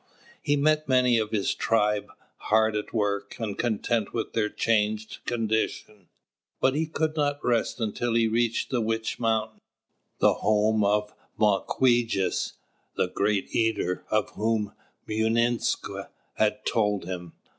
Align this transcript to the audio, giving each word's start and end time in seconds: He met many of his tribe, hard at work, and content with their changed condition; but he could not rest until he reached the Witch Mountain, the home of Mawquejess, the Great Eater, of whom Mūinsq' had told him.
He 0.41 0.55
met 0.55 0.89
many 0.89 1.19
of 1.19 1.29
his 1.29 1.53
tribe, 1.53 2.07
hard 2.37 2.75
at 2.75 2.91
work, 2.91 3.35
and 3.37 3.55
content 3.55 4.15
with 4.15 4.33
their 4.33 4.49
changed 4.49 5.19
condition; 5.25 6.07
but 6.59 6.73
he 6.73 6.87
could 6.87 7.15
not 7.15 7.37
rest 7.45 7.79
until 7.79 8.15
he 8.15 8.27
reached 8.27 8.71
the 8.71 8.81
Witch 8.81 9.19
Mountain, 9.19 9.59
the 10.17 10.33
home 10.33 10.83
of 10.83 11.13
Mawquejess, 11.37 12.53
the 12.95 13.09
Great 13.09 13.53
Eater, 13.53 14.03
of 14.09 14.31
whom 14.31 14.73
Mūinsq' 15.07 16.09
had 16.33 16.65
told 16.65 17.05
him. 17.05 17.33